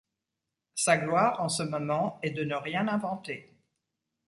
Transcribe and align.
Sa 0.73 0.97
gloire 0.97 1.39
en 1.41 1.47
ce 1.47 1.61
moment 1.61 2.17
est 2.23 2.31
de 2.31 2.43
ne 2.43 2.55
rien 2.55 2.87
inventer. 2.87 3.53